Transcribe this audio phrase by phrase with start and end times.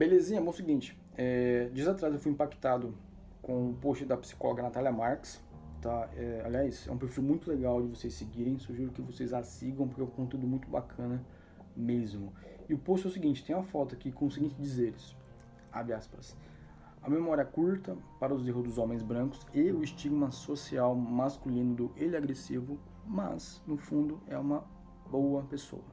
[0.00, 2.94] Belezinha, bom, é o seguinte, é, dias atrás eu fui impactado
[3.42, 5.38] com o post da psicóloga Natália Marques,
[5.82, 6.08] tá?
[6.16, 9.86] É, aliás, é um perfil muito legal de vocês seguirem, sugiro que vocês a sigam,
[9.86, 11.22] porque é um conteúdo muito bacana
[11.76, 12.32] mesmo.
[12.66, 15.14] E o post é o seguinte, tem uma foto aqui com os seguintes dizeres,
[15.70, 16.34] abre aspas,
[17.02, 21.92] a memória curta para os erros dos homens brancos e o estigma social masculino do
[21.94, 24.64] ele agressivo, mas no fundo é uma
[25.10, 25.84] boa pessoa.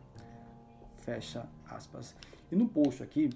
[0.96, 2.16] Fecha aspas.
[2.50, 3.30] E no post aqui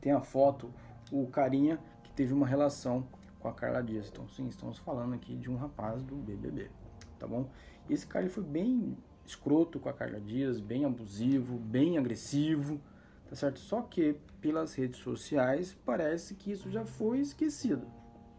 [0.00, 0.72] tem a foto,
[1.10, 3.06] o carinha que teve uma relação
[3.40, 4.08] com a Carla Dias.
[4.08, 6.70] Então, sim, estamos falando aqui de um rapaz do BBB,
[7.18, 7.48] tá bom?
[7.88, 12.80] E esse cara ele foi bem escroto com a Carla Dias, bem abusivo, bem agressivo,
[13.28, 13.58] tá certo?
[13.58, 17.86] Só que pelas redes sociais parece que isso já foi esquecido,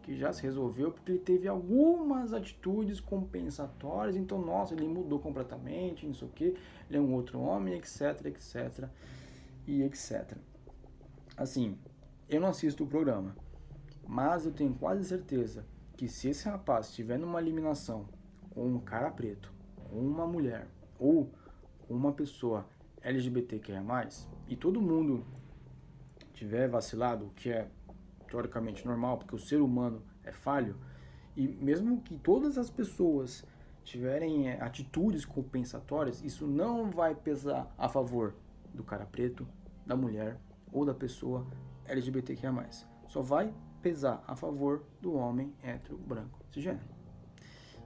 [0.01, 6.05] que já se resolveu porque ele teve algumas atitudes compensatórias, então nossa, ele mudou completamente,
[6.05, 6.57] não sei o que,
[6.89, 8.89] ele é um outro homem, etc, etc
[9.67, 10.37] e etc.
[11.37, 11.77] Assim,
[12.27, 13.35] eu não assisto o programa,
[14.07, 15.63] mas eu tenho quase certeza
[15.95, 18.09] que se esse rapaz estiver numa eliminação
[18.49, 21.31] com um cara preto, com uma mulher ou
[21.87, 22.67] uma pessoa
[23.03, 23.83] LGBTQIA+,
[24.47, 25.23] e todo mundo
[26.33, 27.69] tiver vacilado, o que é
[28.27, 30.75] teoricamente normal, porque o ser humano é falho,
[31.35, 33.45] e mesmo que todas as pessoas
[33.83, 38.33] tiverem é, atitudes compensatórias, isso não vai pesar a favor
[38.73, 39.47] do cara preto,
[39.85, 40.39] da mulher
[40.77, 41.45] ou da pessoa
[41.85, 42.53] LGBTQIA+.
[43.07, 46.85] Só vai pesar a favor do homem hétero, branco, cisgênero.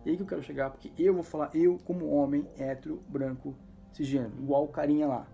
[0.06, 3.56] E aí que eu quero chegar, porque eu vou falar eu como homem hétero, branco,
[3.94, 5.28] cisgênero, igual o carinha lá.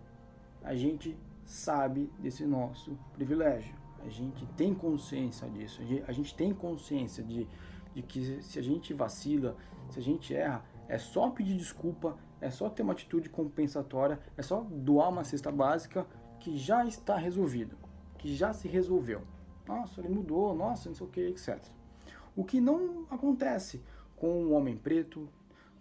[0.61, 3.73] A gente sabe desse nosso privilégio.
[4.05, 5.81] A gente tem consciência disso.
[6.05, 7.47] A gente tem consciência de,
[7.94, 9.55] de que se a gente vacila,
[9.89, 14.41] se a gente erra, é só pedir desculpa, é só ter uma atitude compensatória, é
[14.41, 16.05] só doar uma cesta básica
[16.39, 17.77] que já está resolvido,
[18.17, 19.22] que já se resolveu.
[19.67, 21.59] Nossa, ele mudou, nossa, não sei o que, etc.
[22.35, 23.81] O que não acontece
[24.16, 25.28] com um homem preto,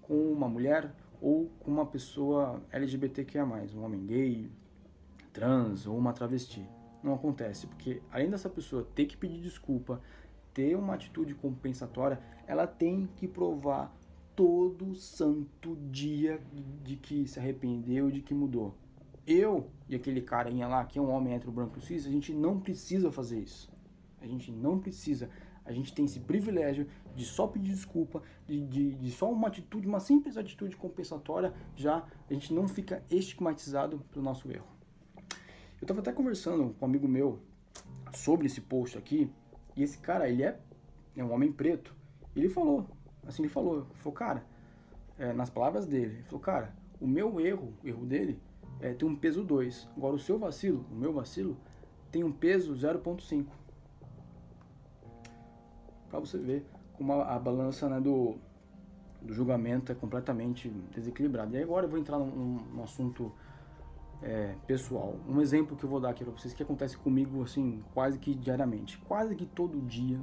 [0.02, 4.50] com uma mulher ou com uma pessoa LGBTQIA+, um homem gay,
[5.32, 6.66] trans ou uma travesti.
[7.02, 10.00] Não acontece, porque além dessa pessoa ter que pedir desculpa,
[10.52, 13.94] ter uma atitude compensatória, ela tem que provar
[14.34, 16.40] todo santo dia
[16.82, 18.74] de que se arrependeu, de que mudou.
[19.26, 22.60] Eu e aquele carinha lá, que é um homem hétero branco cis, a gente não
[22.60, 23.70] precisa fazer isso.
[24.20, 25.28] A gente não precisa.
[25.64, 29.88] A gente tem esse privilégio de só pedir desculpa, de, de, de só uma atitude,
[29.88, 34.66] uma simples atitude compensatória, já a gente não fica estigmatizado pelo nosso erro.
[35.80, 37.40] Eu estava até conversando com um amigo meu
[38.12, 39.30] sobre esse post aqui,
[39.76, 40.58] e esse cara, ele é,
[41.16, 41.94] é um homem preto.
[42.34, 42.88] Ele falou,
[43.26, 44.46] assim, ele falou, falou, cara,
[45.18, 48.40] é, nas palavras dele, ele falou, cara, o meu erro, o erro dele,
[48.80, 49.88] é, tem um peso 2.
[49.96, 51.56] Agora o seu vacilo, o meu vacilo,
[52.10, 53.46] tem um peso 0.5.
[56.08, 56.64] Para você ver
[56.94, 58.36] como a, a balança né, do,
[59.20, 61.56] do julgamento é completamente desequilibrada.
[61.56, 63.32] E agora eu vou entrar num, num assunto
[64.22, 65.16] é, pessoal.
[65.28, 68.34] Um exemplo que eu vou dar aqui para vocês que acontece comigo assim quase que
[68.34, 70.18] diariamente, quase que todo dia,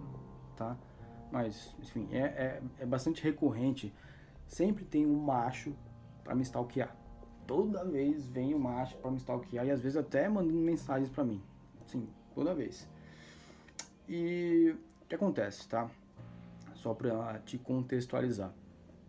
[0.56, 0.76] tá?
[1.32, 3.94] Mas enfim é, é, é bastante recorrente.
[4.48, 5.74] Sempre tem um macho
[6.24, 7.03] para me stalkear
[7.46, 11.24] toda vez vem o macho para me stalkear e às vezes até mandando mensagens para
[11.24, 11.42] mim.
[11.86, 12.88] Sim, toda vez.
[14.08, 15.90] E o que acontece, tá?
[16.76, 18.54] Só para te contextualizar.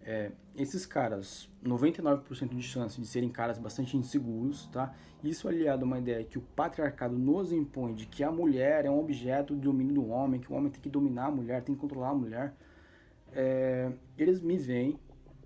[0.07, 4.95] É, esses caras, 99% de chance de serem caras bastante inseguros, tá?
[5.23, 8.91] Isso aliado a uma ideia que o patriarcado nos impõe de que a mulher é
[8.91, 11.75] um objeto de domínio do homem, que o homem tem que dominar a mulher, tem
[11.75, 12.55] que controlar a mulher.
[13.33, 14.99] É, eles me veem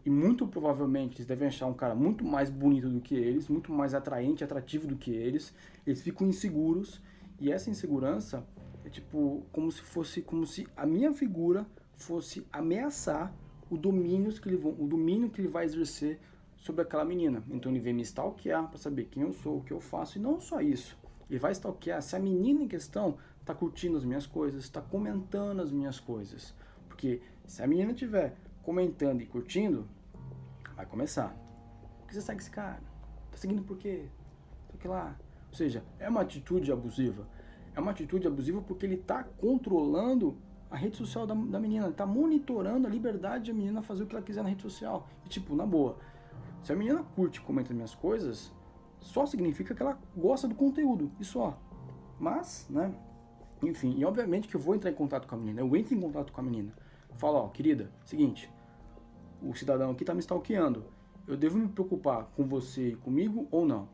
[0.08, 3.70] e muito provavelmente eles devem achar um cara muito mais bonito do que eles, muito
[3.70, 5.54] mais atraente, atrativo do que eles.
[5.86, 6.98] Eles ficam inseguros
[7.38, 8.42] e essa insegurança
[8.86, 13.34] é tipo como se fosse como se a minha figura fosse ameaçar
[13.68, 16.18] o domínio que ele vão, o domínio que ele vai exercer
[16.56, 17.44] sobre aquela menina.
[17.50, 20.22] Então ele vem me stalkear para saber quem eu sou, o que eu faço e
[20.22, 20.96] não só isso.
[21.28, 25.60] Ele vai stalkear se a menina em questão está curtindo as minhas coisas, está comentando
[25.60, 26.54] as minhas coisas.
[26.88, 29.86] Porque se a menina tiver comentando e curtindo,
[30.78, 31.34] Vai começar.
[31.98, 32.80] Por que você segue esse cara?
[33.32, 34.04] Tá seguindo por quê?
[34.70, 35.16] Sei que lá.
[35.48, 37.26] Ou seja, é uma atitude abusiva.
[37.74, 40.38] É uma atitude abusiva porque ele está controlando
[40.70, 44.14] a rede social da, da menina, está monitorando a liberdade da menina fazer o que
[44.14, 45.08] ela quiser na rede social.
[45.26, 45.98] E tipo, na boa,
[46.62, 48.52] se a menina curte e comenta minhas coisas,
[49.00, 51.58] só significa que ela gosta do conteúdo, e só.
[52.20, 52.94] Mas, né,
[53.64, 56.00] enfim, e obviamente que eu vou entrar em contato com a menina, eu entro em
[56.00, 56.72] contato com a menina.
[57.16, 58.48] Falo, ó, querida, seguinte,
[59.42, 60.84] o cidadão aqui está me stalkeando.
[61.26, 63.88] Eu devo me preocupar com você e comigo ou não?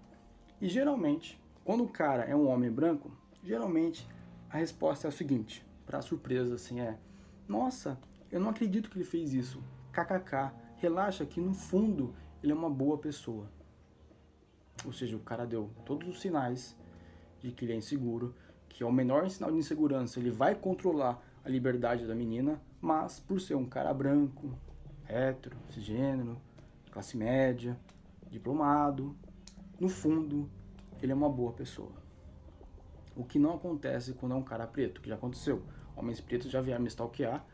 [0.61, 3.11] E geralmente, quando o cara é um homem branco,
[3.44, 4.08] Geralmente
[4.49, 6.99] a resposta é a seguinte, para surpresa assim é:
[7.46, 7.99] "Nossa,
[8.32, 9.62] eu não acredito que ele fez isso".
[9.93, 10.50] KKK.
[10.79, 13.46] Relaxa que no fundo ele é uma boa pessoa.
[14.85, 16.75] Ou seja, o cara deu todos os sinais
[17.41, 18.35] de que ele é inseguro,
[18.69, 23.20] que é o menor sinal de insegurança, ele vai controlar a liberdade da menina, mas
[23.20, 24.58] por ser um cara branco,
[25.09, 26.37] hétero, cisgênero,
[26.91, 27.79] classe média,
[28.31, 29.17] diplomado,
[29.79, 30.49] no fundo,
[31.03, 31.93] ele é uma boa pessoa.
[33.17, 35.62] O que não acontece quando é um cara preto, que já aconteceu.
[35.97, 37.45] Homens pretos já vieram me stalkear.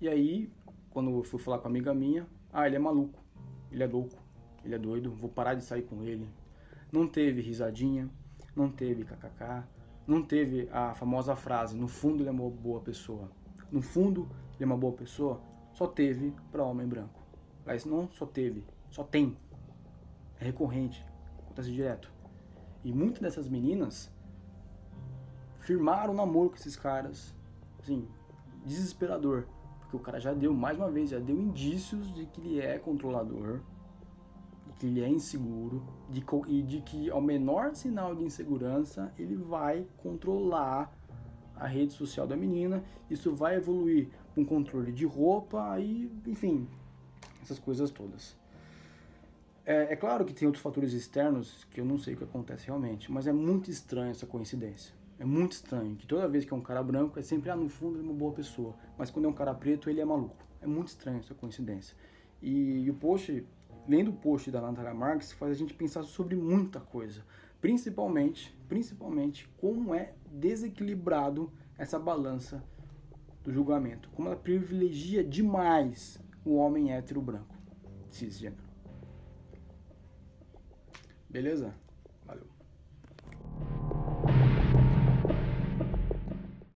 [0.00, 0.52] E aí,
[0.90, 3.18] quando eu fui falar com uma amiga minha, ah, ele é maluco,
[3.70, 4.16] ele é louco,
[4.64, 6.28] ele é doido, vou parar de sair com ele.
[6.92, 8.08] Não teve risadinha,
[8.54, 9.64] não teve kkk,
[10.06, 13.30] não teve a famosa frase, no fundo ele é uma boa pessoa.
[13.70, 15.40] No fundo ele é uma boa pessoa,
[15.78, 17.22] só teve para homem branco.
[17.64, 19.36] Mas não só teve, só tem.
[20.40, 21.06] É recorrente,
[21.38, 22.12] acontece direto.
[22.82, 24.12] E muitas dessas meninas
[25.60, 27.32] firmaram namoro com esses caras,
[27.78, 28.08] assim,
[28.66, 29.46] desesperador.
[29.78, 32.76] Porque o cara já deu, mais uma vez, já deu indícios de que ele é
[32.76, 33.60] controlador,
[34.66, 39.36] de que ele é inseguro, de, e de que ao menor sinal de insegurança ele
[39.36, 40.92] vai controlar
[41.58, 42.82] a rede social da menina.
[43.10, 46.68] Isso vai evoluir com controle de roupa e, enfim,
[47.42, 48.36] essas coisas todas.
[49.64, 52.66] É, é, claro que tem outros fatores externos que eu não sei o que acontece
[52.66, 54.94] realmente, mas é muito estranho essa coincidência.
[55.18, 57.68] É muito estranho que toda vez que é um cara branco é sempre, ah, no
[57.68, 60.36] fundo ele é uma boa pessoa, mas quando é um cara preto ele é maluco.
[60.62, 61.94] É muito estranho essa coincidência.
[62.40, 63.44] E, e o post,
[63.86, 67.22] lendo o post da Natália Marx, faz a gente pensar sobre muita coisa.
[67.60, 72.62] Principalmente, principalmente como é desequilibrado essa balança
[73.42, 74.10] do julgamento.
[74.10, 77.54] Como ela privilegia demais o homem hétero branco,
[78.08, 78.62] cisgênero.
[81.28, 81.74] Beleza?